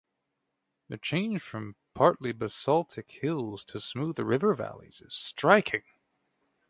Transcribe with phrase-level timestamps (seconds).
[0.89, 5.83] The change from partly basaltic hills to smooth river valleys is striking.